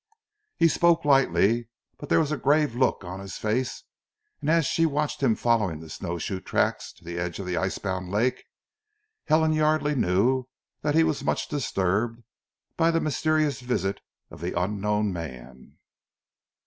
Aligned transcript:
He 0.57 0.67
spoke 0.67 1.05
lightly, 1.05 1.69
but 1.99 2.09
there 2.09 2.19
was 2.19 2.31
a 2.31 2.35
grave 2.37 2.73
look 2.75 3.03
on 3.03 3.19
his 3.19 3.37
face, 3.37 3.83
and 4.39 4.49
as 4.49 4.65
she 4.65 4.83
watched 4.83 5.21
him 5.21 5.35
following 5.35 5.79
the 5.79 5.91
snow 5.91 6.17
shoe 6.17 6.39
tracks 6.41 6.91
to 6.93 7.03
the 7.05 7.19
edge 7.19 7.37
of 7.37 7.45
the 7.45 7.55
ice 7.55 7.77
bound 7.77 8.09
lake, 8.09 8.43
Helen 9.25 9.53
Yardely 9.53 9.93
knew 9.95 10.47
that 10.81 10.95
he 10.95 11.03
was 11.03 11.23
much 11.23 11.49
disturbed 11.49 12.23
by 12.75 12.89
the 12.89 12.99
mysterious 12.99 13.59
visit 13.59 14.01
of 14.31 14.41
the 14.41 14.59
unknown 14.59 15.13
man. 15.13 15.77